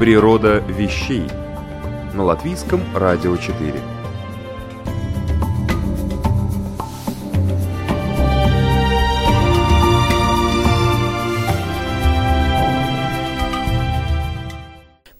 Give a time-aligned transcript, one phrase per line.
[0.00, 1.24] Природа вещей
[2.14, 3.74] на латвийском радио 4.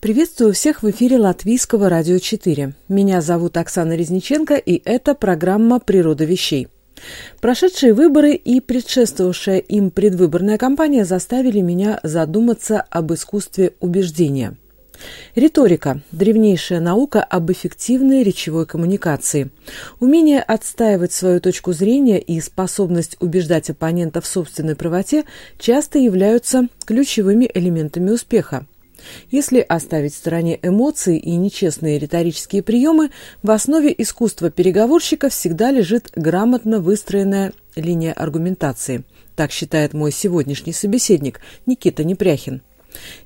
[0.01, 2.73] Приветствую всех в эфире Латвийского радио 4.
[2.89, 6.69] Меня зовут Оксана Резниченко, и это программа «Природа вещей».
[7.42, 14.56] Прошедшие выборы и предшествовавшая им предвыборная кампания заставили меня задуматься об искусстве убеждения.
[15.34, 19.51] Риторика– древнейшая наука об эффективной речевой коммуникации.
[20.01, 25.25] Умение отстаивать свою точку зрения и способность убеждать оппонента в собственной правоте
[25.59, 28.67] часто являются ключевыми элементами успеха.
[29.31, 33.11] Если оставить в стороне эмоции и нечестные риторические приемы,
[33.42, 39.05] в основе искусства переговорщика всегда лежит грамотно выстроенная линия аргументации.
[39.37, 42.62] Так считает мой сегодняшний собеседник Никита Непряхин.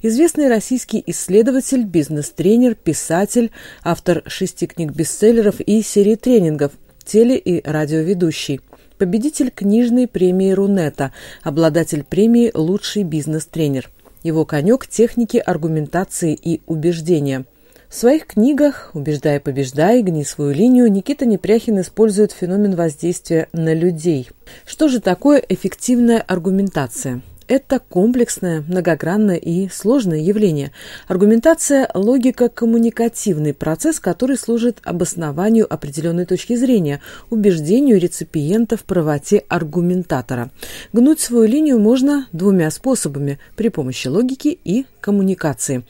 [0.02, 3.50] Известный российский исследователь, бизнес-тренер, писатель,
[3.82, 6.72] автор шести книг-бестселлеров и серии тренингов,
[7.04, 8.60] теле- и радиоведущий–
[8.98, 13.90] победитель книжной премии Рунета, обладатель премии «Лучший бизнес-тренер».
[14.22, 17.44] Его конек– техники аргументации и убеждения.
[17.88, 24.30] В своих книгах «Убеждай, побеждай», «Гни свою линию» Никита Непряхин использует феномен воздействия на людей.
[24.64, 27.22] Что же такое эффективная аргументация?
[27.46, 30.72] Это комплексное, многогранное и сложное явление.
[31.08, 40.50] Аргументация– логико-коммуникативный процесс, который служит обоснованию определенной точки зрения, убеждению реципиента в правоте аргументатора.
[40.94, 45.84] Гнуть свою линию можно двумя способами– при помощи логики и коммуникации.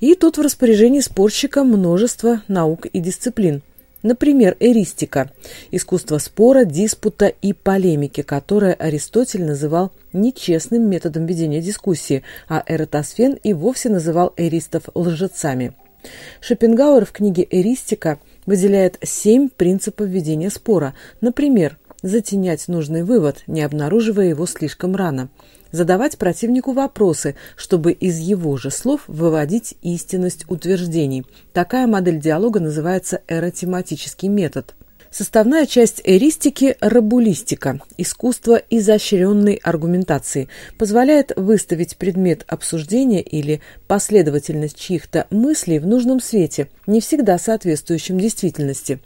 [0.00, 3.62] И тут в распоряжении спорщика множество наук и дисциплин.
[4.02, 5.30] Например, эристика–
[5.72, 13.52] искусство спора, диспута и полемики, которое Аристотель называл нечестным методом ведения дискуссии, а Эратосфен и
[13.52, 15.74] вовсе называл эристов лжецами.
[16.40, 20.94] Шопенгауэр в книге «Эристика» выделяет семь принципов ведения спора.
[21.20, 25.28] Например, затенять нужный вывод, не обнаруживая его слишком рано–
[25.72, 31.26] задавать противнику вопросы, чтобы из его же слов выводить истинность утверждений.
[31.52, 34.74] Такая модель диалога называется эротематический метод.
[35.10, 45.78] Составная часть эристики– рабулистика, искусство изощренной аргументации, позволяет выставить предмет обсуждения или последовательность чьих-то мыслей
[45.78, 49.00] в нужном свете, не всегда соответствующем действительности.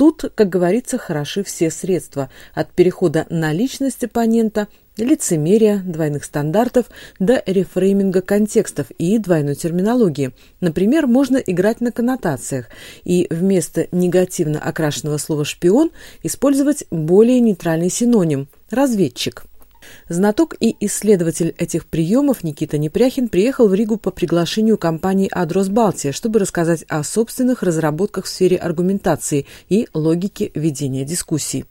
[0.00, 4.66] Тут, как говорится, хороши все средства, от перехода на личность оппонента
[4.96, 6.86] лицемерия, двойных стандартов
[7.18, 10.30] до рефрейминга контекстов и двойной терминологии.
[10.62, 12.70] Например, можно играть на коннотациях
[13.04, 15.90] и вместо негативно окрашенного слова «шпион»
[16.22, 19.49] использовать более нейтральный синоним– «разведчик».
[20.10, 26.10] Знаток и исследователь этих приемов Никита Непряхин приехал в Ригу по приглашению компании «Адрос Балтия»,
[26.10, 31.64] чтобы рассказать о собственных разработках в сфере аргументации и логики ведения дискуссий.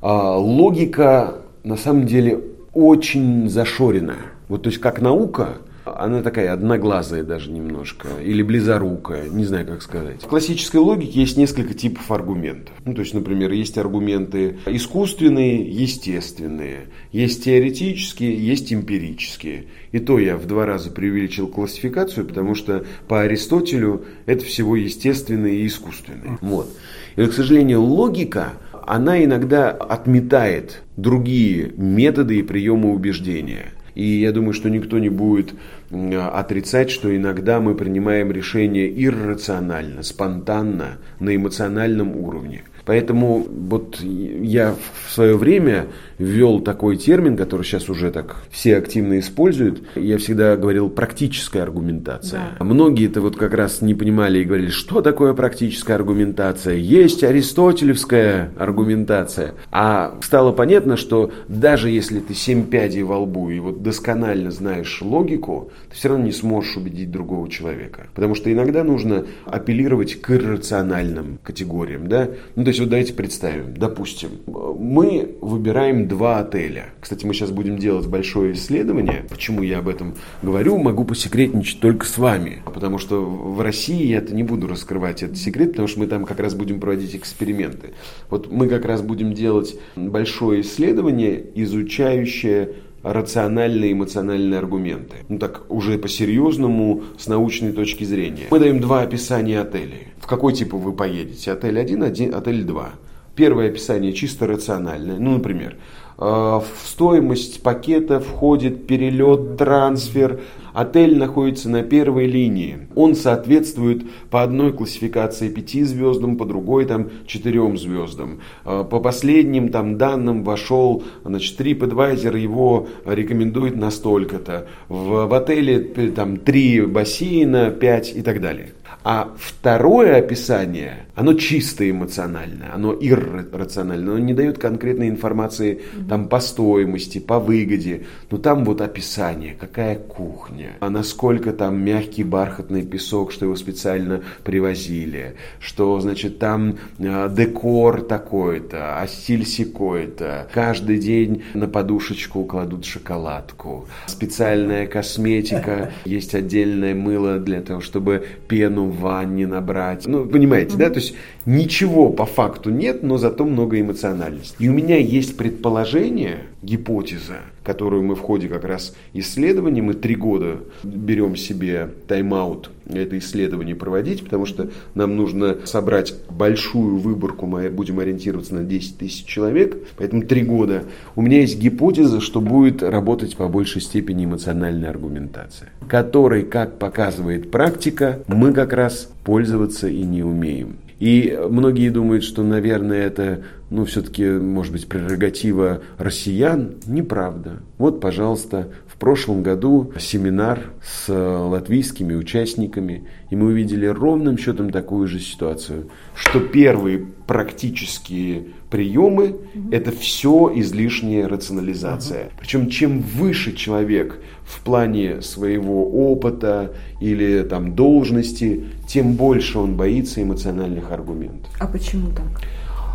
[0.00, 2.40] А, логика на самом деле
[2.72, 4.32] очень зашоренная.
[4.48, 9.82] Вот, то есть, как наука, она такая одноглазая даже немножко, или близорукая, не знаю, как
[9.82, 10.22] сказать.
[10.22, 12.74] В классической логике есть несколько типов аргументов.
[12.84, 19.66] Ну, то есть, например, есть аргументы искусственные, естественные, есть теоретические, есть эмпирические.
[19.92, 25.52] И то я в два раза преувеличил классификацию, потому что по Аристотелю это всего естественное
[25.52, 26.38] и искусственное.
[26.40, 26.68] Вот.
[27.16, 28.54] И, к сожалению, логика
[28.86, 33.72] она иногда отметает другие методы и приемы убеждения.
[33.94, 35.54] И я думаю, что никто не будет
[35.90, 42.64] отрицать, что иногда мы принимаем решения иррационально, спонтанно, на эмоциональном уровне.
[42.84, 44.74] Поэтому вот я
[45.06, 45.86] в свое время
[46.18, 49.82] ввел такой термин, который сейчас уже так все активно используют.
[49.96, 52.40] Я всегда говорил практическая аргументация.
[52.58, 52.64] Да.
[52.64, 56.74] Многие это вот как раз не понимали и говорили, что такое практическая аргументация.
[56.74, 59.54] Есть аристотелевская аргументация.
[59.70, 65.00] А стало понятно, что даже если ты семь пядей во лбу и вот досконально знаешь
[65.02, 68.06] логику, ты все равно не сможешь убедить другого человека.
[68.14, 72.08] Потому что иногда нужно апеллировать к иррациональным категориям.
[72.08, 72.28] Да?
[72.54, 76.86] Ну, то есть вот давайте представим, допустим, мы выбираем два отеля.
[77.00, 79.24] Кстати, мы сейчас будем делать большое исследование.
[79.30, 82.62] Почему я об этом говорю, могу посекретничать только с вами.
[82.64, 86.24] Потому что в России я это не буду раскрывать этот секрет, потому что мы там
[86.24, 87.94] как раз будем проводить эксперименты.
[88.28, 92.74] Вот мы как раз будем делать большое исследование, изучающее
[93.04, 95.16] рациональные эмоциональные аргументы.
[95.28, 98.46] Ну так, уже по-серьезному, с научной точки зрения.
[98.50, 100.08] Мы даем два описания отелей.
[100.18, 101.52] В какой типа вы поедете?
[101.52, 102.90] Отель 1, один, отель 2.
[103.36, 105.18] Первое описание чисто рациональное.
[105.18, 105.76] Ну, например,
[106.16, 110.40] в стоимость пакета входит перелет, трансфер.
[110.74, 112.88] Отель находится на первой линии.
[112.96, 118.40] Он соответствует по одной классификации пяти звездам, по другой там четырем звездам.
[118.64, 124.66] Э, по последним там данным вошел, значит, TripAdvisor его рекомендует на столько-то.
[124.88, 128.72] В, в отеле там три бассейна, пять и так далее.
[129.04, 136.40] А второе описание, оно чисто эмоциональное, оно иррациональное, оно не дает конкретной информации там, по
[136.40, 138.06] стоимости, по выгоде.
[138.30, 144.22] Но там вот описание, какая кухня, а насколько там мягкий бархатный песок, что его специально
[144.42, 150.48] привозили, что, значит, там э, декор такой-то, а стиль секой-то.
[150.54, 153.86] Каждый день на подушечку кладут шоколадку.
[154.06, 160.06] Специальная косметика, есть отдельное мыло для того, чтобы пену в ванне набрать.
[160.06, 160.78] Ну, понимаете, mm-hmm.
[160.78, 160.90] да?
[160.90, 161.14] То есть
[161.46, 164.56] ничего по факту нет, но зато много эмоциональности.
[164.58, 170.14] И у меня есть предположение, гипотеза, которую мы в ходе как раз исследования, мы три
[170.14, 177.70] года берем себе тайм-аут это исследование проводить, потому что нам нужно собрать большую выборку, мы
[177.70, 180.84] будем ориентироваться на 10 тысяч человек, поэтому три года.
[181.16, 187.50] У меня есть гипотеза, что будет работать по большей степени эмоциональная аргументация, которой, как показывает
[187.50, 190.76] практика, мы как раз пользоваться и не умеем.
[190.98, 196.76] И многие думают, что, наверное, это, ну, все-таки, может быть, прерогатива россиян.
[196.86, 197.62] Неправда.
[197.78, 205.08] Вот, пожалуйста, в прошлом году семинар с латвийскими участниками, и мы увидели ровным счетом такую
[205.08, 209.70] же ситуацию, что первые практические приемы угу.
[209.70, 212.24] это все излишняя рационализация.
[212.24, 212.32] Угу.
[212.40, 220.20] Причем чем выше человек в плане своего опыта или там должности, тем больше он боится
[220.20, 221.52] эмоциональных аргументов.
[221.60, 222.42] А почему так?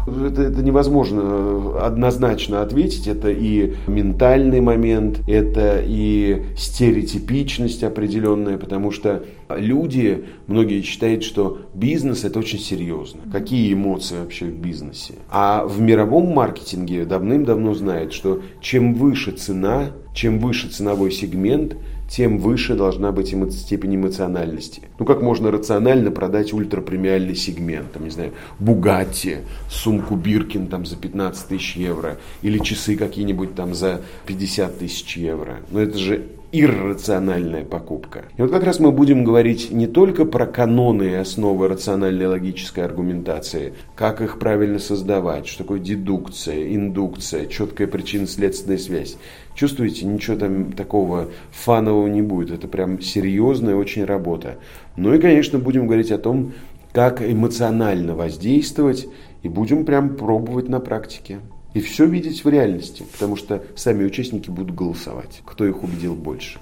[0.08, 3.08] Это, это невозможно однозначно ответить.
[3.08, 12.24] Это и ментальный момент, это и стереотипичность определенная, потому что люди, многие считают, что бизнес
[12.24, 13.22] это очень серьезно.
[13.32, 15.16] Какие эмоции вообще в бизнесе?
[15.30, 21.76] А в мировом маркетинге давным-давно знают, что чем выше цена, чем выше ценовой сегмент,
[22.10, 24.82] тем выше должна быть эмо- степень эмоциональности.
[24.98, 29.38] Ну, как можно рационально продать ультрапремиальный сегмент, там, не знаю, Бугатти,
[29.70, 35.58] сумку Биркин там за 15 тысяч евро, или часы какие-нибудь там за 50 тысяч евро.
[35.72, 38.26] Но это же иррациональная покупка.
[38.38, 42.84] И вот как раз мы будем говорить не только про каноны и основы рациональной логической
[42.84, 49.18] аргументации, как их правильно создавать, что такое дедукция, индукция, четкая причинно-следственная связь.
[49.60, 52.50] Чувствуете, ничего там такого фанового не будет.
[52.50, 54.56] Это прям серьезная очень работа.
[54.96, 56.54] Ну и, конечно, будем говорить о том,
[56.94, 59.10] как эмоционально воздействовать,
[59.44, 61.40] и будем прям пробовать на практике
[61.74, 66.58] и все видеть в реальности, потому что сами участники будут голосовать, кто их убедил больше.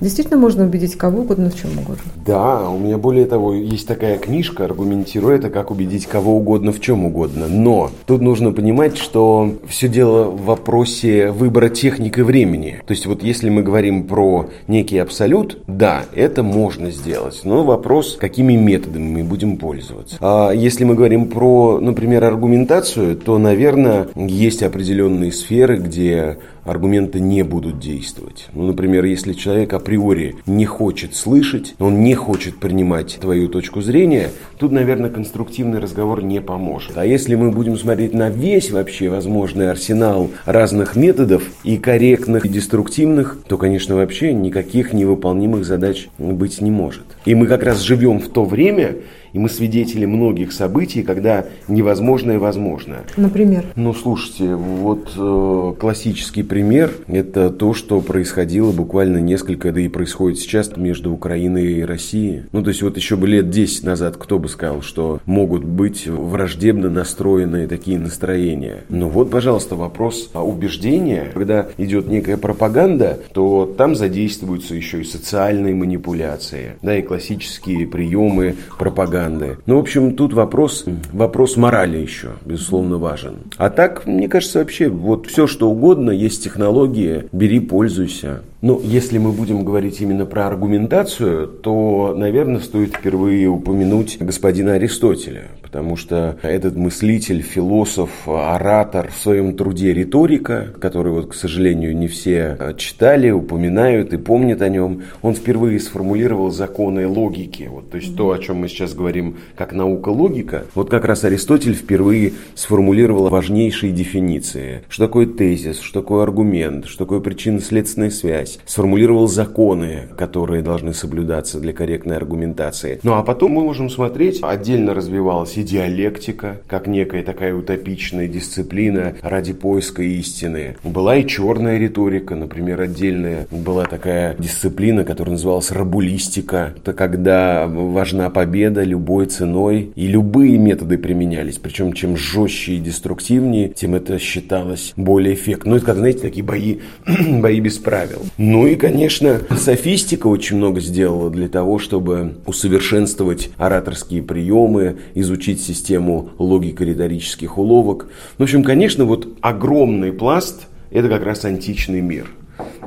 [0.00, 2.02] Действительно можно убедить кого угодно в чем угодно.
[2.24, 6.80] Да, у меня более того есть такая книжка, аргументируя это, как убедить кого угодно в
[6.80, 7.48] чем угодно.
[7.48, 12.80] Но тут нужно понимать, что все дело в вопросе выбора техник и времени.
[12.86, 17.42] То есть вот если мы говорим про некий абсолют, да, это можно сделать.
[17.44, 20.16] Но вопрос, какими методами мы будем пользоваться.
[20.20, 27.42] А если мы говорим про, например, аргументацию, то, наверное, есть определенные сферы, где аргументы не
[27.42, 28.48] будут действовать.
[28.52, 34.30] Ну, например, если человек априори не хочет слышать, он не хочет принимать твою точку зрения,
[34.58, 36.96] тут, наверное, конструктивный разговор не поможет.
[36.96, 42.48] А если мы будем смотреть на весь вообще возможный арсенал разных методов и корректных, и
[42.48, 47.04] деструктивных, то, конечно, вообще никаких невыполнимых задач быть не может.
[47.24, 48.96] И мы как раз живем в то время,
[49.32, 52.98] и мы свидетели многих событий, когда невозможное возможно.
[53.16, 53.64] Например?
[53.76, 60.38] Ну, слушайте, вот э, классический пример– это то, что происходило буквально несколько, да и происходит
[60.38, 62.42] сейчас между Украиной и Россией.
[62.52, 66.06] Ну, то есть вот еще бы лет 10 назад кто бы сказал, что могут быть
[66.06, 68.84] враждебно настроенные такие настроения.
[68.88, 71.30] Ну вот, пожалуйста, вопрос убеждения.
[71.32, 78.56] Когда идет некая пропаганда, то там задействуются еще и социальные манипуляции, да, и классические приемы
[78.78, 79.58] пропаганды пропаганды.
[79.66, 83.36] Ну, в общем, тут вопрос, вопрос морали еще, безусловно, важен.
[83.56, 88.42] А так, мне кажется, вообще, вот все, что угодно, есть технологии, бери, пользуйся.
[88.62, 95.44] Ну, если мы будем говорить именно про аргументацию, то, наверное, стоит впервые упомянуть господина Аристотеля,
[95.62, 102.06] потому что этот мыслитель, философ, оратор в своем труде «Риторика», который, вот, к сожалению, не
[102.06, 107.66] все читали, упоминают и помнят о нем, он впервые сформулировал законы логики.
[107.70, 111.74] Вот, то есть то, о чем мы сейчас говорим, как наука-логика, вот как раз Аристотель
[111.74, 114.82] впервые сформулировал важнейшие дефиниции.
[114.90, 120.94] Что такое тезис, что такое аргумент, что такое причинно-следственная связь, связь, сформулировал законы, которые должны
[120.94, 123.00] соблюдаться для корректной аргументации.
[123.02, 129.14] Ну а потом мы можем смотреть, отдельно развивалась и диалектика, как некая такая утопичная дисциплина
[129.22, 130.76] ради поиска истины.
[130.84, 136.74] Была и черная риторика, например, отдельная была такая дисциплина, которая называлась рабулистика.
[136.76, 141.58] Это когда важна победа любой ценой, и любые методы применялись.
[141.58, 145.70] Причем чем жестче и деструктивнее, тем это считалось более эффектно.
[145.70, 146.78] Ну, это, как, знаете, такие бои,
[147.40, 148.22] бои без правил.
[148.42, 156.30] Ну и, конечно, софистика очень много сделала для того, чтобы усовершенствовать ораторские приемы, изучить систему
[156.38, 158.06] логико-риторических уловок.
[158.38, 162.30] В общем, конечно, вот огромный пласт– это как раз античный мир.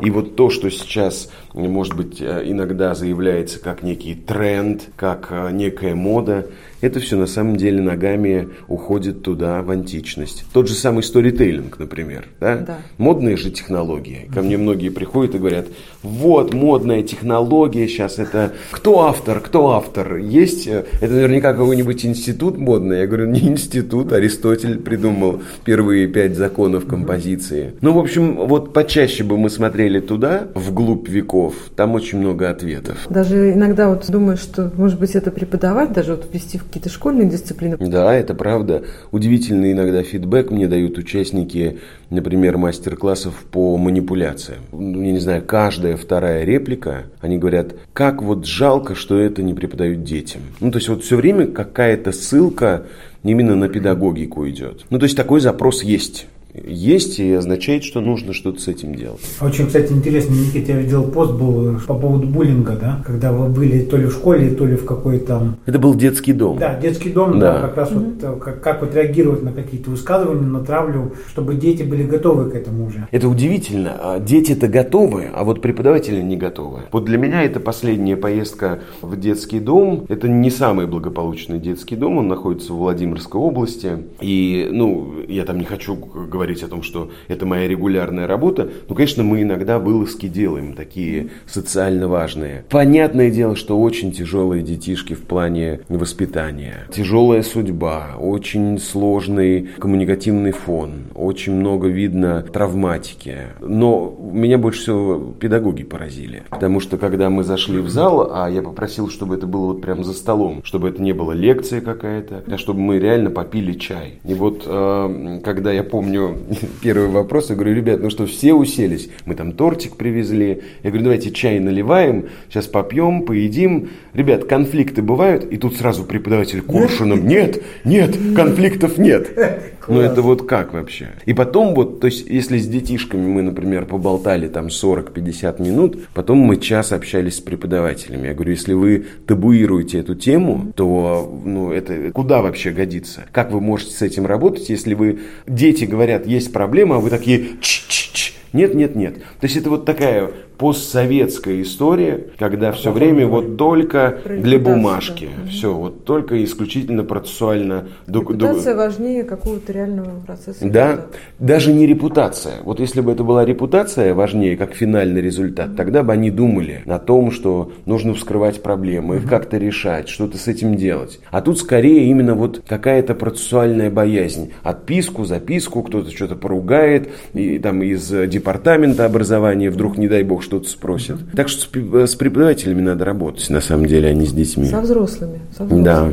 [0.04, 5.96] И вот то, что сейчас, может быть, иногда заявляется как некий тренд, как э, некая
[5.96, 6.46] мода,
[6.84, 10.44] это все на самом деле ногами уходит туда, в античность.
[10.52, 12.26] Тот же самый сторителлинг, например.
[12.42, 12.58] Да?
[12.58, 12.78] Да.
[12.98, 14.30] Модные же технологии.
[14.34, 15.68] Ко мне многие приходят и говорят,
[16.02, 18.52] вот модная технология сейчас это...
[18.72, 19.40] Кто автор?
[19.40, 20.18] Кто автор?
[20.18, 20.68] Есть?
[20.68, 23.00] Э, это наверняка какой-нибудь институт модный.
[23.00, 24.12] Я говорю, не институт.
[24.12, 27.76] Аристотель придумал первые пять законов композиции.
[27.80, 31.56] Ну, в общем, вот почаще бы мы смотрели туда, вглубь веков.
[31.76, 33.08] Там очень много ответов.
[33.10, 37.30] Даже иногда вот думаю, что, может быть, это преподавать, даже вот ввести в какие-то школьные
[37.30, 37.78] дисциплины.
[37.80, 38.84] Да, это правда.
[39.12, 44.62] Удивительный иногда фидбэк мне дают участники, например, мастер-классов по манипуляциям.
[44.72, 49.54] Ну, я не знаю, каждая вторая реплика, они говорят, как вот жалко, что это не
[49.54, 50.42] преподают детям.
[50.60, 52.84] Ну, то есть вот все время какая-то ссылка
[53.24, 54.86] именно на педагогику идет.
[54.90, 59.22] Ну, то есть такой запрос есть есть и означает, что нужно что-то с этим делать.
[59.42, 63.84] Очень, кстати, интересно, Никита, я видел пост был по поводу буллинга, да, когда вы были
[63.84, 65.56] то ли в школе, то ли в какой-то...
[65.66, 66.58] Это был детский дом.
[66.58, 68.34] Да, детский дом, да, да как раз mm-hmm.
[68.34, 72.56] вот как, как вот реагировать на какие-то высказывания, на травлю, чтобы дети были готовы к
[72.56, 73.08] этому уже.
[73.12, 73.98] Это удивительно.
[74.00, 76.82] А дети-то готовы, а вот преподаватели не готовы.
[76.92, 80.06] Вот для меня это последняя поездка в детский дом.
[80.10, 83.98] Это не самый благополучный детский дом, он находится в Владимирской области.
[84.22, 88.70] И, ну, я там не хочу говорить говорить о том, что это моя регулярная работа,
[88.90, 92.66] ну, конечно, мы иногда вылазки делаем, такие социально важные.
[92.70, 96.86] Понятное дело, что очень тяжелые детишки в плане воспитания.
[96.92, 103.38] Тяжелая судьба, очень сложный коммуникативный фон, очень много видно травматики.
[103.62, 106.44] Но меня больше всего педагоги поразили.
[106.50, 110.04] Потому что, когда мы зашли в зал, а я попросил, чтобы это было вот прямо
[110.04, 114.20] за столом, чтобы это не было лекция какая-то, а чтобы мы реально попили чай.
[114.26, 116.33] И вот, э, когда я помню,
[116.82, 117.50] первый вопрос.
[117.50, 119.10] Я говорю, ребят, ну что, все уселись?
[119.26, 120.62] Мы там тортик привезли.
[120.84, 123.90] Я говорю, давайте чай наливаем, сейчас попьем, поедим.
[124.14, 125.52] Ребят, конфликты бывают?
[125.52, 129.32] И тут сразу преподаватель Куршином, нет, нет, конфликтов нет.
[129.88, 131.12] Ну это вот как вообще?
[131.26, 136.38] И потом вот, то есть если с детишками мы, например, поболтали там 40-50 минут, потом
[136.40, 138.28] мы час общались с преподавателями.
[138.28, 143.26] Я говорю, если вы табуируете эту тему, то ну, это куда вообще годится?
[143.32, 147.58] Как вы можете с этим работать, если вы, дети говорят, есть проблема, а вы такие,
[147.62, 149.16] ч-ч-ч, нет, нет, нет.
[149.16, 155.30] То есть это вот такая постсоветская история, когда все время вот только для бумажки.
[155.44, 155.50] Да.
[155.50, 157.88] Все, вот только исключительно процессуально.
[158.08, 160.60] Репутация важнее какого-то реального процесса.
[160.66, 161.08] Да,
[161.40, 162.62] даже не репутация.
[162.64, 165.76] Вот если бы это была репутация важнее, как финальный результат, mm-hmm.
[165.76, 169.30] тогда бы они думали о том, что нужно вскрывать проблемы, их mm-hmm.
[169.30, 171.20] как-то решать, что-то с этим делать.
[171.32, 174.54] А тут скорее именно вот какая-то процессуальная боязнь.
[174.64, 178.12] Отписку, записку, кто-то что-то поругает, и там из
[178.44, 181.18] департамента образования вдруг, не дай бог, что-то спросят.
[181.34, 184.66] Так что с, с преподавателями надо работать, на самом деле, а не с детьми.
[184.66, 185.40] Со взрослыми.
[185.56, 185.86] Со взрослыми.
[185.86, 186.10] Да.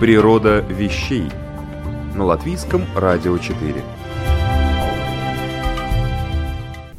[0.00, 1.26] Природа вещей.
[2.16, 3.74] На латвийском радио 4.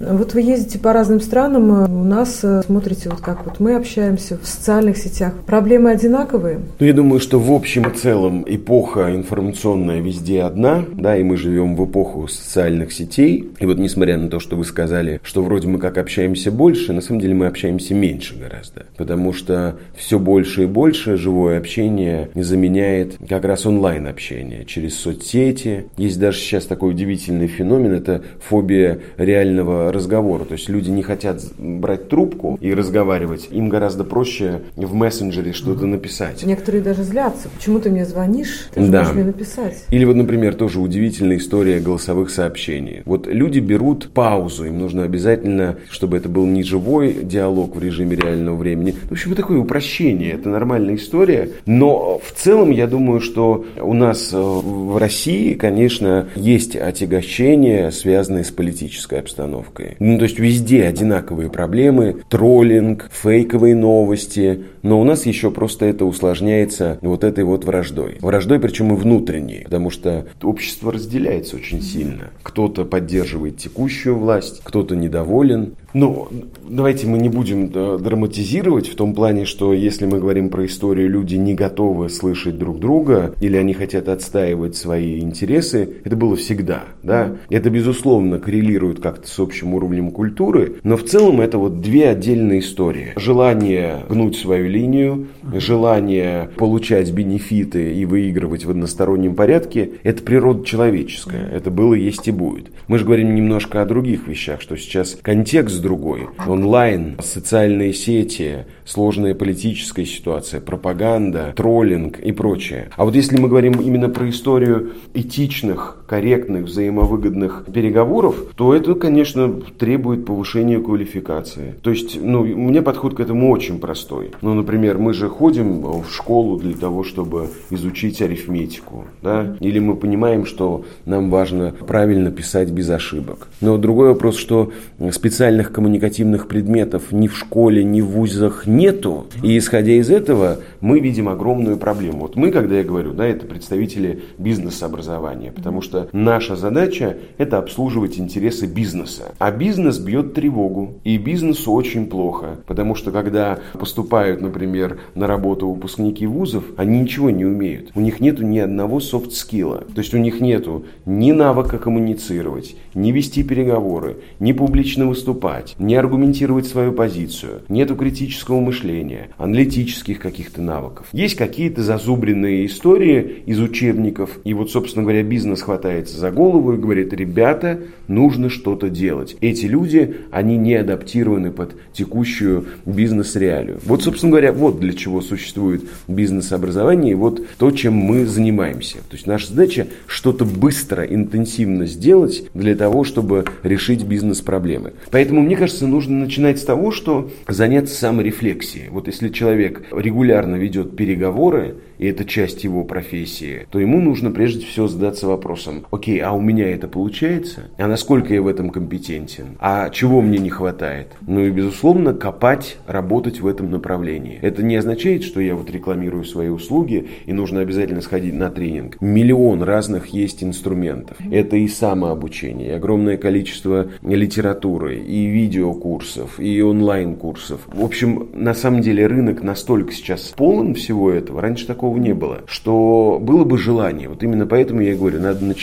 [0.10, 3.76] Вот вы ездите по разным странам, э, у нас э, смотрите, вот как вот мы
[3.76, 5.34] общаемся в социальных сетях.
[5.46, 6.60] Проблемы одинаковые?
[6.80, 11.38] Ну, я думаю, что в общем и целом эпоха информационная везде одна, да, и мы
[11.38, 13.50] живем в эпоху социальных сетей.
[13.60, 17.02] И вот несмотря на то, что вы сказали, что вроде мы как общаемся больше, на
[17.02, 18.86] самом деле мы общаемся меньше гораздо.
[18.98, 25.86] Потому что все больше и больше живое общение заменяет как раз онлайн-общение через соцсети.
[25.98, 30.46] Есть даже сейчас такой удивительный феномен, это фобия реального разговора.
[30.46, 33.48] То есть люди не хотят брать трубку и разговаривать.
[33.52, 36.44] Им гораздо проще в мессенджере что-то написать.
[36.44, 37.50] Некоторые даже злятся.
[37.56, 38.68] Почему ты мне звонишь?
[38.74, 39.00] Ты же Да.
[39.00, 39.84] можешь мне написать.
[39.90, 43.02] Или вот, например, тоже удивительная история голосовых сообщений.
[43.06, 48.16] Вот люди берут паузу, им нужно обязательно, чтобы это был не живой диалог в режиме
[48.16, 48.96] реального времени.
[49.10, 51.50] В общем, такое упрощение, это нормальная история.
[51.66, 58.44] Но в целом, я думаю, что у нас э, в России, конечно, есть отягощения, связанные
[58.44, 59.81] с политической обстановкой.
[60.00, 66.06] Ну, то есть везде одинаковые проблемы, троллинг, фейковые новости, но у нас еще просто это
[66.06, 68.18] усложняется вот этой вот враждой.
[68.22, 72.30] Враждой, причем и внутренней, потому что общество разделяется очень сильно.
[72.44, 75.76] Кто-то поддерживает текущую власть, кто-то недоволен.
[75.94, 76.30] Ну,
[76.68, 81.10] давайте мы не будем э, драматизировать в том плане, что если мы говорим про историю,
[81.10, 86.86] люди не готовы слышать друг друга, или они хотят отстаивать свои интересы, это было всегда,
[87.04, 87.36] да.
[87.50, 92.60] Это, безусловно, коррелирует как-то с общим уровнем культуры, но в целом это вот две отдельные
[92.60, 93.14] истории.
[93.16, 101.50] Желание гнуть свою линию, желание получать бенефиты и выигрывать в одностороннем порядке, это природа человеческая.
[101.52, 102.72] Это было, есть и будет.
[102.88, 106.28] Мы же говорим немножко о других вещах, что сейчас контекст другой.
[106.48, 112.90] Онлайн, социальные сети, сложная политическая ситуация, пропаганда, троллинг и прочее.
[112.98, 119.50] А вот если мы говорим именно про историю этичных, корректных, взаимовыгодных переговоров, то это, конечно,
[119.80, 121.76] требует повышения квалификации.
[121.82, 124.32] То есть, ну, у меня подход к этому очень простой.
[124.42, 129.96] Ну, например, мы же ходим в школу для того, чтобы изучить арифметику, да, или мы
[129.96, 133.48] понимаем, что нам важно правильно писать без ошибок.
[133.62, 134.74] Но другой вопрос, что
[135.12, 141.00] специальных коммуникативных предметов ни в школе, ни в вузах нету, и исходя из этого мы
[141.00, 142.24] видим огромную проблему.
[142.24, 148.20] Вот мы, когда я говорю, да, это представители бизнес-образования, потому что наша задача– это обслуживать
[148.20, 149.34] интересы бизнеса.
[149.40, 155.70] А бизнес бьет тревогу, и бизнесу очень плохо, потому что когда поступают, например, на работу
[155.70, 157.92] выпускники вузов, они ничего не умеют.
[157.96, 159.86] У них нету ни одного софт-скилла.
[159.94, 165.96] То есть у них нету ни навыка коммуницировать, ни вести переговоры, ни публично выступать, ни
[165.96, 167.62] аргументировать свою позицию.
[167.70, 171.08] Нету критического мышления, аналитических каких-то навыков.
[171.12, 174.40] Есть какие-то зазубренные истории из учебников.
[174.44, 175.62] И вот, собственно говоря, бизнес
[175.92, 179.36] хватается за голову и говорит, ребята, нужно что-то делать.
[179.42, 183.80] Эти люди, они не адаптированы под текущую бизнес-реалию.
[183.84, 188.98] Вот, собственно говоря, вот для чего существует бизнес-образование и вот то, чем мы занимаемся.
[189.10, 194.94] То есть наша задача что-то быстро, интенсивно сделать для того, чтобы решить бизнес-проблемы.
[195.12, 198.90] Поэтому, мне кажется, нужно начинать с того, что заняться саморефлексией.
[198.90, 204.66] Вот если человек регулярно ведет переговоры, и это часть его профессии, то ему нужно прежде
[204.66, 207.64] всего задаться вопросом, окей, а у меня это получается?
[207.78, 209.58] А насколько я в этом компетентен?
[209.60, 211.14] А чего мне не хватает?
[211.28, 214.40] Ну и, безусловно, копать, работать в этом направлении.
[214.42, 218.98] Это не означает, что я вот рекламирую свои услуги и нужно обязательно сходить на тренинг.
[219.02, 221.18] Миллион разных есть инструментов.
[221.32, 227.62] Это и самообучение, и огромное количество литературы, и видеокурсов, и онлайн-курсов.
[227.68, 232.40] В общем, на самом деле рынок настолько сейчас полон всего этого, раньше такого не было,
[232.46, 234.10] что было бы желание.
[234.10, 235.61] Вот именно поэтому я и говорю, надо начинать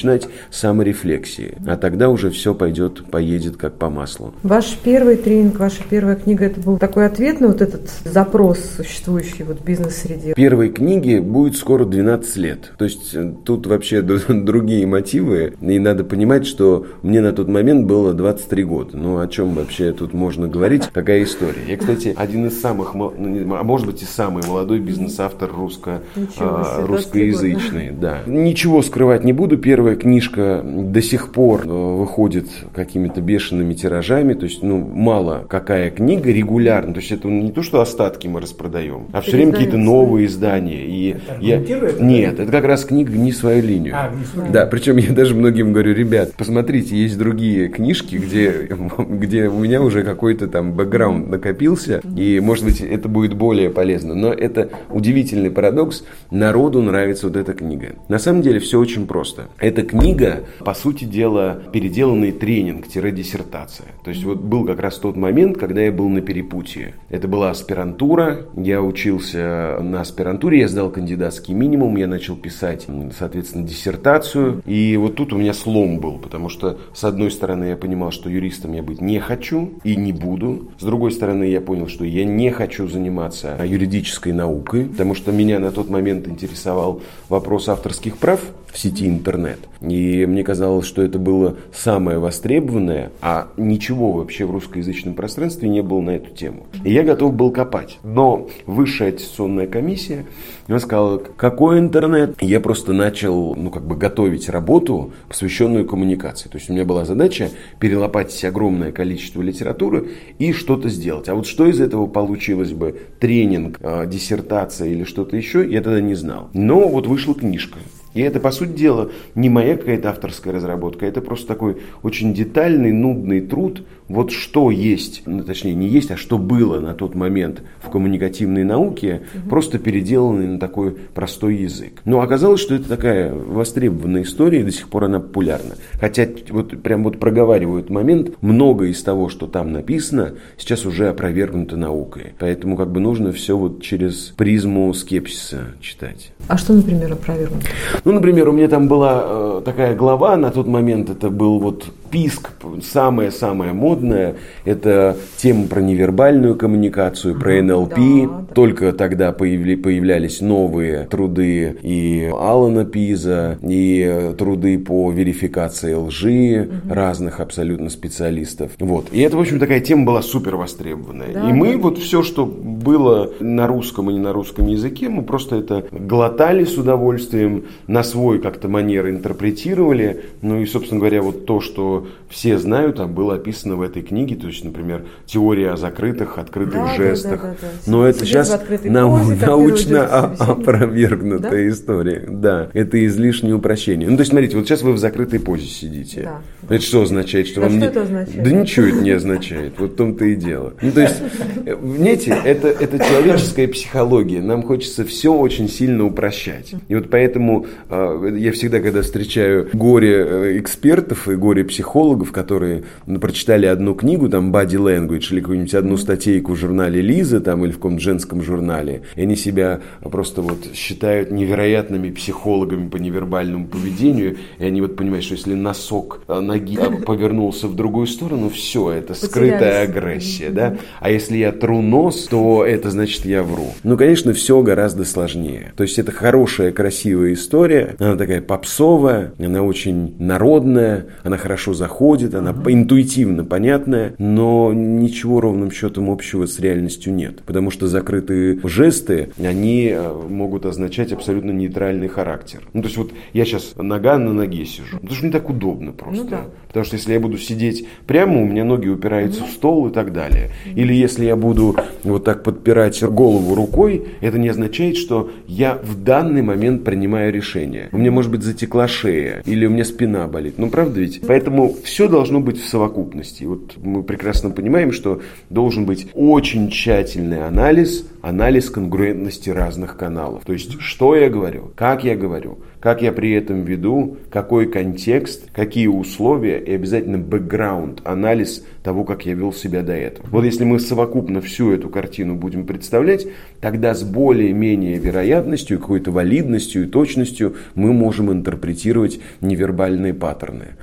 [0.50, 4.32] с саморефлексии, а тогда уже все пойдет, поедет как по маслу.
[4.42, 9.42] Ваш первый тренинг, ваша первая книга, это был такой ответ на вот этот запрос, существующий
[9.44, 10.34] вот в бизнес-среде?
[10.34, 12.72] Первой книге будет скоро 12 лет.
[12.78, 15.54] То есть э, тут вообще другие мотивы.
[15.60, 18.96] И надо понимать, что мне на тот момент было 23 года.
[18.96, 20.88] Ну, о чем вообще тут можно говорить?
[20.92, 21.62] Какая история?
[21.66, 26.58] Я, кстати, один из самых, ну, а может быть и самый молодой бизнес-автор русско, Ничего
[26.60, 27.90] а, себе, 23 русскоязычный.
[27.90, 28.20] Да.
[28.26, 29.58] Ничего скрывать не буду.
[29.88, 34.34] Первая книжка до сих пор э, выходит какими-то бешеными тиражами.
[34.34, 36.92] То есть, ну, мало какая книга регулярно.
[36.92, 40.84] То есть, это не то, что остатки мы распродаем, а все время какие-то новые издания.
[40.84, 41.58] И Это я...
[42.00, 43.94] Нет, это как раз книга «Гни свою линию».
[43.96, 48.68] А, «Гни свою Да, причем я даже многим говорю, ребят, посмотрите, есть другие книжки, где,
[48.98, 54.14] где у меня уже какой-то там бэкграунд накопился, и, может быть, это будет более полезно.
[54.14, 56.04] Но это удивительный парадокс.
[56.30, 57.94] Народу нравится вот эта книга.
[58.08, 59.46] На самом деле все очень просто.
[59.58, 63.86] Это эта книга, по сути дела, переделанный тренинг-диссертация.
[64.02, 66.94] То есть вот был как раз тот момент, когда я был на перепутье.
[67.10, 72.86] Это была аспирантура, я учился на аспирантуре, я сдал кандидатский минимум, я начал писать,
[73.16, 74.62] соответственно, диссертацию.
[74.66, 78.28] И вот тут у меня слом был, потому что, с одной стороны, я понимал, что
[78.28, 80.72] юристом я быть не хочу и не буду.
[80.78, 85.60] С другой стороны, я понял, что я не хочу заниматься юридической наукой, потому что меня
[85.60, 88.40] на тот момент интересовал вопрос авторских прав
[88.72, 89.58] в сети интернет.
[89.80, 95.82] И мне казалось, что это было самое востребованное, а ничего вообще в русскоязычном пространстве не
[95.82, 96.66] было на эту тему.
[96.84, 97.98] И я готов был копать.
[98.02, 100.26] Но высшая аттестационная комиссия,
[100.66, 102.36] она сказала, какой интернет?
[102.40, 106.48] Я просто начал, ну, как бы готовить работу, посвященную коммуникации.
[106.48, 111.28] То есть у меня была задача перелопатить огромное количество литературы и что-то сделать.
[111.28, 116.00] А вот что из этого получилось бы, тренинг, а, диссертация или что-то еще, я тогда
[116.00, 116.48] не знал.
[116.52, 117.78] Но вот вышла книжка.
[118.18, 122.90] И это, по сути дела, не моя какая-то авторская разработка, это просто такой очень детальный,
[122.90, 127.62] нудный труд, вот что есть, ну, точнее не есть, а что было на тот момент
[127.80, 129.50] в коммуникативной науке, угу.
[129.50, 132.00] просто переделанный на такой простой язык.
[132.04, 135.74] Но оказалось, что это такая востребованная история, и до сих пор она популярна.
[136.00, 141.76] Хотя вот прям вот проговаривают момент, многое из того, что там написано, сейчас уже опровергнуто
[141.76, 142.32] наукой.
[142.38, 146.32] Поэтому как бы нужно все вот через призму скепсиса читать.
[146.48, 147.66] А что, например, опровергнуто?
[148.08, 151.84] Ну, например, у меня там была э, такая глава, на тот момент это был вот
[152.10, 152.50] писк,
[152.82, 157.94] самое-самое модное, это тема про невербальную коммуникацию, про НЛП.
[157.96, 158.54] Да, да.
[158.54, 166.94] Только тогда появли, появлялись новые труды и Алана Пиза, и труды по верификации лжи угу.
[166.94, 168.72] разных абсолютно специалистов.
[168.78, 169.08] Вот.
[169.12, 171.32] И это, в общем, такая тема была супер востребованная.
[171.32, 171.78] Да, и мы да.
[171.78, 176.64] вот все, что было на русском и не на русском языке, мы просто это глотали
[176.64, 180.24] с удовольствием, на свой как-то манер интерпретировали.
[180.42, 181.97] Ну и, собственно говоря, вот то, что
[182.28, 186.74] все знают, а было описано в этой книге, то есть, например, теория о закрытых, открытых
[186.74, 187.40] да, жестах.
[187.42, 187.90] Да, да, да, да.
[187.90, 188.50] Но это сейчас
[188.84, 190.04] нау- позе, научно
[190.38, 191.68] опровергнутая да?
[191.68, 192.24] история.
[192.28, 194.08] Да, это излишнее упрощение.
[194.08, 196.22] Ну, то есть, смотрите, вот сейчас вы в закрытой позе сидите.
[196.22, 196.74] Да.
[196.74, 197.46] Это что означает?
[197.46, 197.86] Что да вам что не...
[197.86, 198.42] это означает?
[198.42, 199.72] Да ничего это не означает.
[199.78, 200.74] Вот в том-то и дело.
[200.80, 201.16] Ну, то есть,
[201.64, 204.40] знаете, это, это человеческая психология.
[204.40, 206.74] Нам хочется все очень сильно упрощать.
[206.88, 212.84] И вот поэтому э, я всегда, когда встречаю горе э, экспертов и горе психологов, которые
[213.06, 217.64] ну, прочитали одну книгу, там, Body Language, или какую-нибудь одну статейку в журнале Лиза, там,
[217.64, 223.66] или в каком-то женском журнале, и они себя просто вот считают невероятными психологами по невербальному
[223.66, 228.90] поведению, и они вот понимают, что если носок э, ноги повернулся в другую сторону, все,
[228.90, 233.68] это скрытая агрессия, да, а если я тру нос, то это значит я вру.
[233.82, 235.72] Ну, конечно, все гораздо сложнее.
[235.74, 242.34] То есть это хорошая, красивая история, она такая попсовая, она очень народная, она хорошо заходит
[242.34, 247.42] она интуитивно понятная, но ничего ровным счетом общего с реальностью нет.
[247.46, 252.60] Потому что закрытые жесты, они э, могут означать абсолютно нейтральный характер.
[252.72, 255.92] Ну, то есть вот я сейчас нога на ноге сижу, потому что мне так удобно
[255.92, 256.24] просто.
[256.24, 256.44] Ну, да.
[256.68, 260.12] Потому что если я буду сидеть прямо, у меня ноги упираются в стол и так
[260.12, 260.50] далее.
[260.74, 266.02] Или если я буду вот так подпирать голову рукой, это не означает, что я в
[266.02, 267.88] данный момент принимаю решение.
[267.92, 270.54] У меня может быть затекла шея, или у меня спина болит.
[270.58, 271.22] Ну, правда ведь?
[271.26, 273.44] Поэтому все должно быть в совокупности.
[273.44, 280.44] Вот мы прекрасно понимаем, что должен быть очень тщательный анализ, анализ конгруентности разных каналов.
[280.44, 285.50] То есть, что я говорю, как я говорю, как я при этом веду, какой контекст,
[285.52, 290.26] какие условия и обязательно бэкграунд, анализ того, как я вел себя до этого.
[290.30, 293.26] Вот если мы совокупно всю эту картину будем представлять,
[293.60, 300.76] тогда с более-менее вероятностью, какой-то валидностью и точностью мы можем интерпретировать невербальные паттерны.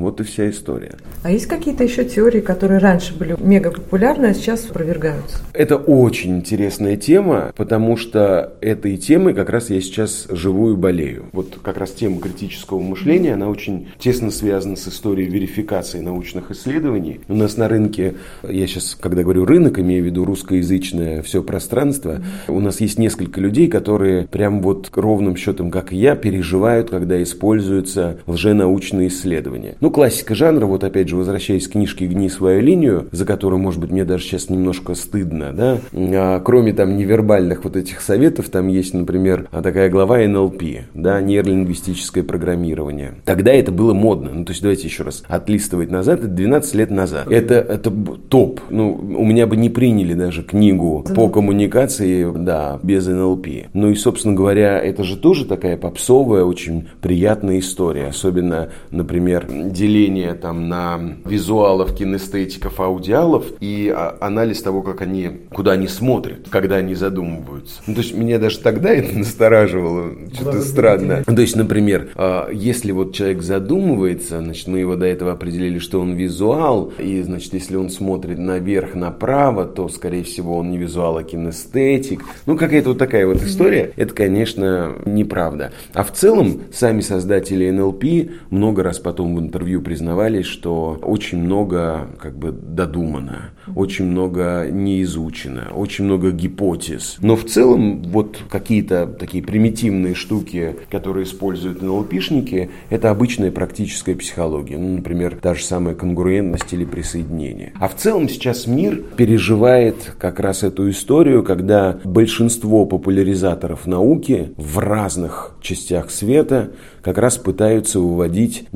[0.00, 0.94] Вот и вся история.
[1.22, 5.38] А есть какие-то еще теории, которые раньше были мега популярны, а сейчас опровергаются?
[5.52, 11.26] Это очень интересная тема, потому что этой темой как раз я сейчас живу и болею.
[11.32, 17.20] Вот как раз тема критического мышления, она очень тесно связана с историей верификации научных исследований.
[17.28, 22.22] У нас на рынке, я сейчас, когда говорю рынок, имею в виду русскоязычное все пространство,
[22.48, 27.22] у нас есть несколько людей, которые прям вот ровным счетом, как и я, переживают, когда
[27.22, 29.76] используются лженаучные исследования.
[29.80, 33.58] Ну, Ну, классика жанра, вот опять же, возвращаясь к книжке «Гни свою линию», за которую,
[33.58, 38.50] может быть, мне даже сейчас немножко стыдно, да, а, кроме там невербальных вот этих советов,
[38.50, 40.62] там есть, например, такая глава НЛП,
[40.94, 43.14] да, нейролингвистическое программирование.
[43.24, 44.30] Тогда это было модно.
[44.32, 47.26] Ну, то есть, давайте еще раз отлистывать назад, это 12 лет назад.
[47.28, 48.60] Это, это топ.
[48.70, 53.48] Ну, у меня бы не приняли даже книгу по коммуникации, да, без НЛП.
[53.74, 58.06] Ну и, собственно говоря, это же тоже такая попсовая, очень приятная история.
[58.06, 59.48] Особенно, например,
[59.80, 66.48] деление там на визуалов, кинестетиков, аудиалов и а, анализ того, как они, куда они смотрят,
[66.50, 67.80] когда они задумываются.
[67.86, 71.24] Ну, то есть меня даже тогда это настораживало, что-то странно.
[71.24, 76.00] То есть, например, а, если вот человек задумывается, значит, мы его до этого определили, что
[76.00, 81.16] он визуал, и, значит, если он смотрит наверх, направо, то, скорее всего, он не визуал,
[81.16, 82.22] а кинестетик.
[82.44, 83.92] Ну, какая-то вот такая вот история.
[83.96, 85.72] Это, конечно, неправда.
[85.94, 88.04] А в целом, сами создатели НЛП
[88.50, 95.02] много раз потом в интервью признавались, что очень много как бы додумано, очень много не
[95.02, 97.18] изучено, очень много гипотез.
[97.20, 104.78] Но в целом вот какие-то такие примитивные штуки, которые используют НЛПшники, это обычная практическая психология.
[104.78, 107.74] Ну, например, та же самая конгруентность или присоединение.
[107.78, 114.78] А в целом сейчас мир переживает как раз эту историю, когда большинство популяризаторов науки в
[114.78, 116.70] разных частях света
[117.02, 118.66] как раз пытаются выводить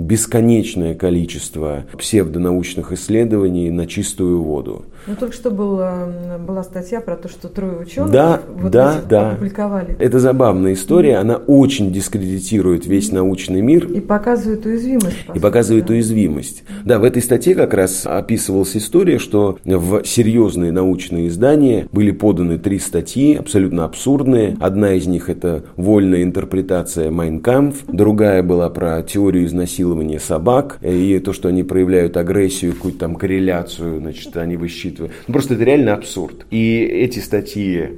[0.74, 4.84] бесконечное количество псевдонаучных исследований на чистую воду.
[5.06, 9.32] Ну, только что была, была статья про то, что трое ученых да, вот да, да.
[9.32, 9.96] опубликовали.
[9.98, 13.86] Это забавная история, она очень дискредитирует весь научный мир.
[13.86, 15.16] И показывает уязвимость.
[15.34, 15.92] И показывает да.
[15.92, 16.64] уязвимость.
[16.86, 22.58] Да, в этой статье как раз описывалась история, что в серьезные научные издания были поданы
[22.58, 24.56] три статьи, абсолютно абсурдные.
[24.58, 31.34] Одна из них это вольная интерпретация Майнкамф, другая была про теорию изнасилования собак и то,
[31.34, 35.10] что они проявляют агрессию, какую-то там корреляцию, значит, они высчитывают учитывая.
[35.26, 36.46] Ну, просто это реально абсурд.
[36.50, 37.90] И эти статьи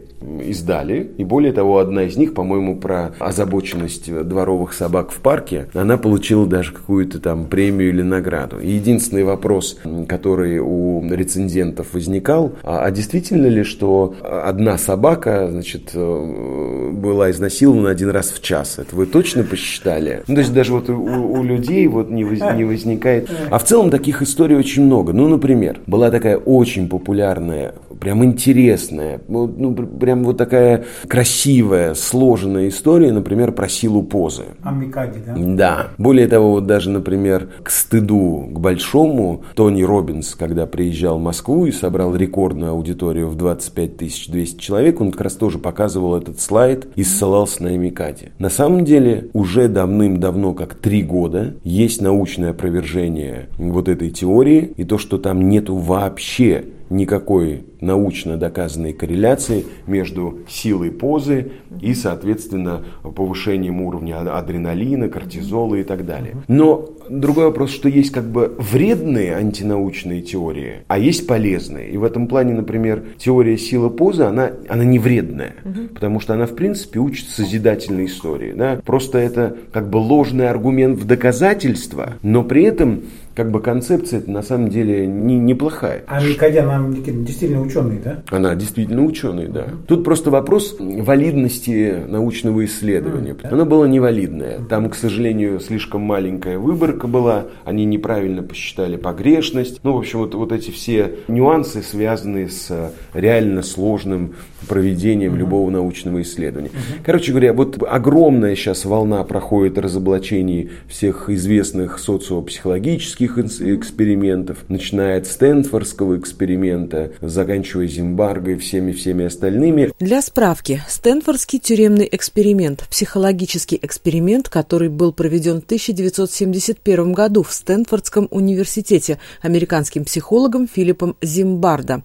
[0.44, 1.10] издали.
[1.18, 6.46] И более того, одна из них, по-моему, про озабоченность дворовых собак в парке, она получила
[6.46, 8.58] даже какую-то там премию или награду.
[8.58, 9.78] И единственный вопрос,
[10.08, 17.90] который у рецензентов возникал, а, а действительно ли, что одна собака, значит, э, была изнасилована
[17.90, 18.78] один раз в час?
[18.78, 20.22] Это вы точно посчитали?
[20.26, 23.30] Ну, то есть даже вот у, у людей вот не, воз, не возникает.
[23.50, 25.12] А в целом таких историй очень много.
[25.12, 33.12] Ну, например, была такая очень популярная, прям интересная, ну, прям вот такая красивая, сложенная история,
[33.12, 34.44] например, про силу позы.
[34.62, 35.34] Амикади, да?
[35.36, 35.88] Да.
[35.98, 41.66] Более того, вот даже, например, к стыду, к большому, Тони Робинс, когда приезжал в Москву
[41.66, 43.96] и собрал рекордную аудиторию в 25
[44.28, 48.30] 200 человек, он как раз тоже показывал этот слайд и ссылался на Амикади.
[48.38, 54.84] На самом деле, уже давным-давно, как три года, есть научное опровержение вот этой теории, и
[54.84, 63.80] то, что там нету вообще никакой научно доказанной корреляции между силой позы и, соответственно, повышением
[63.80, 66.36] уровня адреналина, кортизола и так далее.
[66.48, 71.90] Но другой вопрос, что есть как бы вредные антинаучные теории, а есть полезные.
[71.90, 75.88] И в этом плане, например, теория силы позы, она, она не вредная, угу.
[75.94, 78.52] потому что она, в принципе, учит созидательной истории.
[78.52, 78.80] Да?
[78.84, 83.02] Просто это как бы ложный аргумент в доказательство, но при этом
[83.36, 86.02] как бы концепция на самом деле не, неплохая.
[86.06, 88.22] А Никодя, она действительно ученый, да?
[88.30, 89.66] Она действительно ученый, да.
[89.86, 93.32] Тут просто вопрос валидности научного исследования.
[93.32, 93.48] Mm, да?
[93.52, 94.60] Оно было невалидное.
[94.68, 99.80] Там, к сожалению, слишком маленькая выборка была, они неправильно посчитали погрешность.
[99.82, 104.34] Ну, в общем, вот, вот эти все нюансы, связанные с реально сложным
[104.68, 105.38] проведением mm-hmm.
[105.38, 106.70] любого научного исследования.
[106.70, 107.00] Mm-hmm.
[107.04, 116.18] Короче говоря, вот огромная сейчас волна проходит разоблачений всех известных социопсихологических экспериментов, начиная от Стэнфордского
[116.18, 119.92] эксперимента, заканчивая Зимбарго и всеми-всеми остальными.
[120.00, 128.28] Для справки, Стэнфордский тюремный эксперимент– психологический эксперимент, который был проведен в 1971 году в Стэнфордском
[128.30, 132.02] университете американским психологом Филиппом Зимбардо.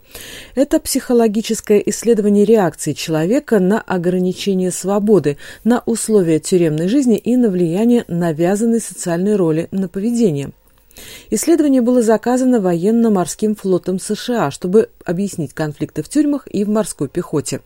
[0.56, 8.06] Это психологическое исследование реакции человека на ограничение свободы, на условия тюремной жизни и на влияние
[8.08, 10.52] навязанной социальной роли на поведение.
[11.30, 17.62] Исследование было заказано военно-морским флотом США, чтобы объяснить конфликты в тюрьмах и в морской пехоте.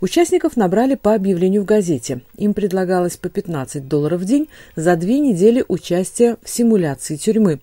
[0.00, 2.22] Участников набрали по объявлению в газете.
[2.36, 7.60] Им предлагалось по 15 долларов в день за две недели участия в симуляции тюрьмы.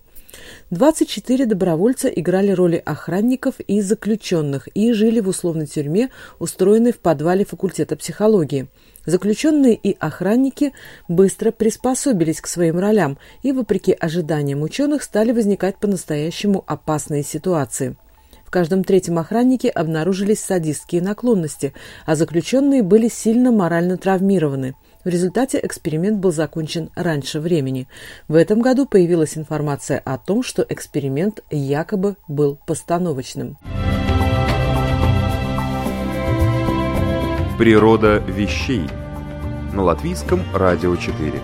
[0.76, 7.46] 24 добровольца играли роли охранников и заключенных и жили в условной тюрьме, устроенной в подвале
[7.46, 8.68] факультета психологии.
[9.06, 10.74] Заключенные и охранники
[11.08, 17.96] быстро приспособились к своим ролям и, вопреки ожиданиям ученых, стали возникать по-настоящему опасные ситуации.
[18.44, 21.74] В каждом третьем охраннике обнаружились садистские наклонности,
[22.06, 24.76] а заключенные были сильно морально травмированы.
[25.06, 27.88] В результате эксперимент был закончен раньше времени.
[28.28, 33.56] В этом году появилась информация о том, что эксперимент якобы был постановочным.
[37.60, 38.82] Природа вещей
[39.74, 41.40] на латвийском радио 4.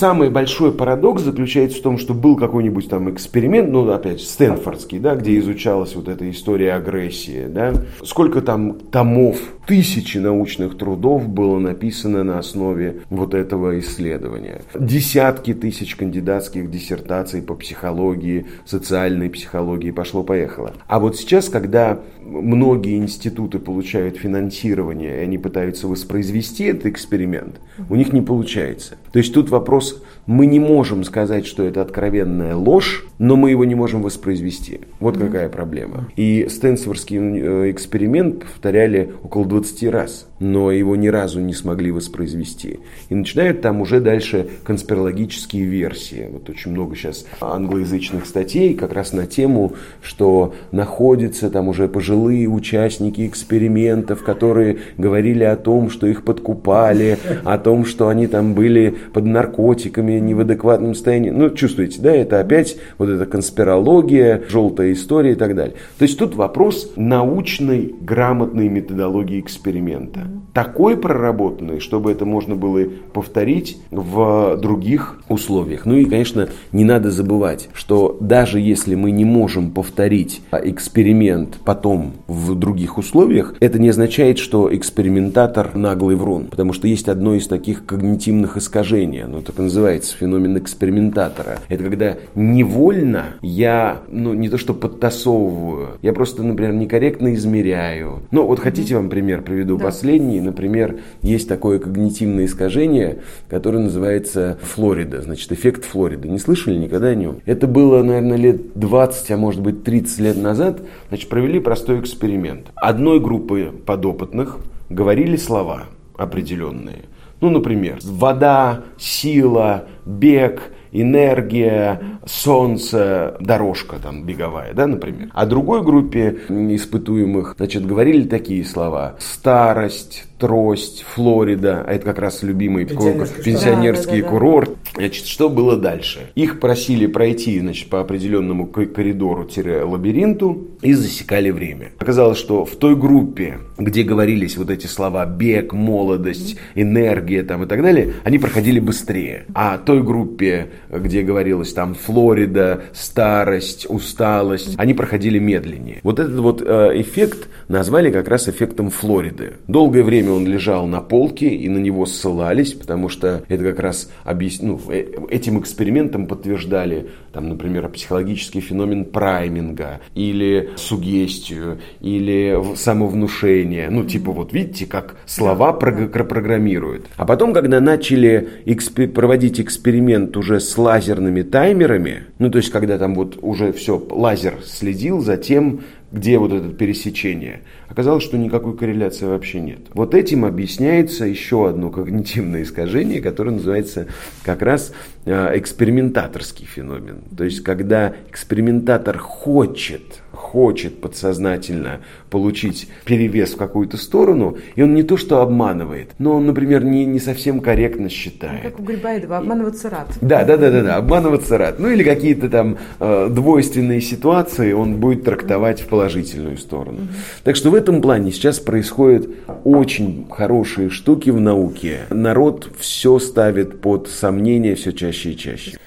[0.00, 5.14] Самый большой парадокс заключается в том, что был какой-нибудь там эксперимент, ну, опять, Стэнфордский, да,
[5.14, 7.74] где изучалась вот эта история агрессии, да.
[8.02, 9.36] Сколько там томов,
[9.66, 14.62] тысячи научных трудов было написано на основе вот этого исследования.
[14.74, 20.72] Десятки тысяч кандидатских диссертаций по психологии, социальной психологии, пошло-поехало.
[20.88, 27.96] А вот сейчас, когда многие институты получают финансирование, и они пытаются воспроизвести этот эксперимент, у
[27.96, 28.96] них не получается.
[29.12, 33.64] То есть тут вопрос, мы не можем сказать, что это откровенная ложь, но мы его
[33.64, 34.80] не можем воспроизвести.
[35.00, 35.26] Вот mm-hmm.
[35.26, 36.08] какая проблема.
[36.16, 42.80] И Стэнфордский э, эксперимент повторяли около 20 раз, но его ни разу не смогли воспроизвести.
[43.08, 46.28] И начинают там уже дальше конспирологические версии.
[46.30, 51.88] Вот очень много сейчас англоязычных статей как раз на тему, что находятся там уже
[52.20, 58.52] пожилые участники экспериментов, которые говорили о том, что их подкупали, о том, что они там
[58.52, 61.30] были под наркотиками, не в адекватном состоянии.
[61.30, 65.76] Ну, чувствуете, да, это опять вот эта конспирология, желтая история и так далее.
[65.98, 70.20] То есть тут вопрос научной, грамотной методологии эксперимента.
[70.52, 72.82] Такой проработанной, чтобы это можно было
[73.14, 75.86] повторить в других условиях.
[75.86, 81.99] Ну и, конечно, не надо забывать, что даже если мы не можем повторить эксперимент потом
[82.26, 86.46] в других условиях, это не означает, что экспериментатор наглый врун.
[86.46, 91.58] Потому что есть одно из таких когнитивных искажений, оно так и называется, феномен экспериментатора.
[91.68, 98.22] Это когда невольно я, ну, не то что подтасовываю, я просто, например, некорректно измеряю.
[98.30, 99.84] Ну, вот хотите вам пример приведу да.
[99.84, 100.40] последний.
[100.40, 106.28] Например, есть такое когнитивное искажение, которое называется Флорида, значит, эффект Флориды.
[106.28, 107.40] Не слышали никогда о нем?
[107.46, 110.80] Это было, наверное, лет 20, а может быть 30 лет назад.
[111.08, 112.70] Значит, провели простой эксперимент.
[112.76, 115.84] Одной группы подопытных говорили слова
[116.16, 117.06] определенные.
[117.40, 125.30] Ну, например, вода, сила, бег, энергия, солнце, дорожка там беговая, да, например.
[125.32, 129.16] А другой группе испытуемых, значит, говорили такие слова.
[129.18, 134.70] Старость, Трость, Флорида, а это как раз любимый пенсионерский, пенсионерский да, курорт.
[134.96, 136.30] Значит, что было дальше?
[136.34, 141.92] Их просили пройти значит, по определенному коридору-лабиринту и засекали время.
[141.98, 147.66] Оказалось, что в той группе, где говорились вот эти слова бег, молодость, энергия там, и
[147.66, 149.44] так далее, они проходили быстрее.
[149.54, 156.00] А той группе, где говорилось там Флорида, старость, усталость, они проходили медленнее.
[156.02, 159.54] Вот этот вот э, эффект назвали как раз эффектом Флориды.
[159.68, 164.10] Долгое время он лежал на полке, и на него ссылались, потому что это как раз
[164.24, 164.60] объяс...
[164.60, 173.90] ну, э, этим экспериментом подтверждали, там, например, психологический феномен прайминга, или сугестию, или самовнушение.
[173.90, 177.06] Ну, типа, вот видите, как слова программируют.
[177.16, 179.08] А потом, когда начали экспер...
[179.08, 184.58] проводить эксперимент уже с лазерными таймерами, ну, то есть, когда там вот уже все, лазер
[184.64, 185.80] следил за тем,
[186.12, 189.80] где вот это пересечение, оказалось, что никакой корреляции вообще нет.
[189.94, 194.06] Вот этим объясняется еще одно когнитивное искажение, которое называется
[194.42, 194.92] как раз
[195.24, 197.22] э, экспериментаторский феномен.
[197.36, 202.00] То есть, когда экспериментатор хочет хочет подсознательно
[202.30, 207.04] получить перевес в какую-то сторону, и он не то что обманывает, но он, например, не,
[207.04, 208.62] не совсем корректно считает.
[208.62, 210.08] Как у Грибоедова, обманываться рад.
[210.20, 211.78] Да, да, да, да, да, обманываться рад.
[211.78, 217.08] Ну или какие-то там э, двойственные ситуации он будет трактовать в положительную сторону.
[217.44, 219.28] Так что в этом плане сейчас происходят
[219.64, 222.00] очень хорошие штуки в науке.
[222.10, 225.78] Народ все ставит под сомнение все чаще и чаще.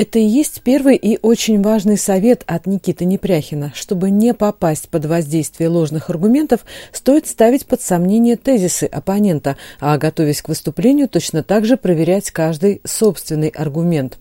[0.00, 3.70] Это и есть первый и очень важный совет от Никиты Непряхина.
[3.74, 10.40] Чтобы не попасть под воздействие ложных аргументов, стоит ставить под сомнение тезисы оппонента, а готовясь
[10.40, 14.18] к выступлению, точно так же проверять каждый собственный аргумент.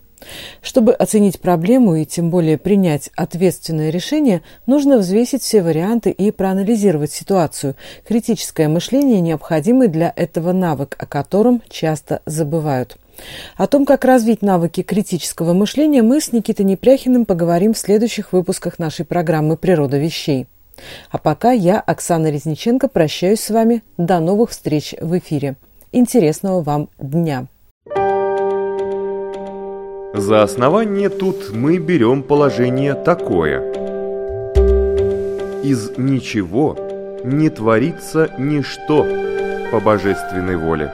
[0.61, 7.13] Чтобы оценить проблему и тем более принять ответственное решение, нужно взвесить все варианты и проанализировать
[7.13, 7.77] ситуацию.
[8.05, 12.97] Критическое мышление– необходимый для этого навык, о котором часто забывают.
[13.57, 18.79] О том, как развить навыки критического мышления, мы с Никитой Непряхиным поговорим в следующих выпусках
[18.79, 20.47] нашей программы «Природа вещей».
[21.11, 23.83] А пока я, Оксана Резниченко, прощаюсь с вами.
[23.97, 25.55] До новых встреч в эфире.
[25.91, 27.47] Интересного вам дня!
[30.13, 33.61] За основание тут мы берем положение такое.
[35.63, 36.75] Из ничего
[37.23, 39.05] не творится ничто
[39.71, 40.91] по божественной воле.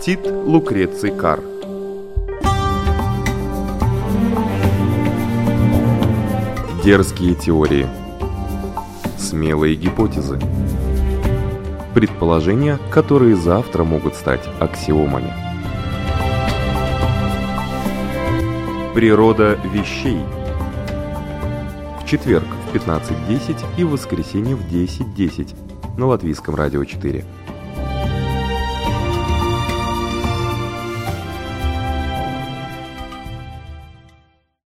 [0.00, 1.40] Тит Лукреций Кар.
[6.84, 7.88] Дерзкие теории.
[9.18, 10.38] Смелые гипотезы.
[11.94, 15.32] Предположения, которые завтра могут стать аксиомами.
[18.94, 20.20] Природа вещей.
[22.00, 27.24] В четверг в 15.10 и в воскресенье в 10.10 на Латвийском радио 4.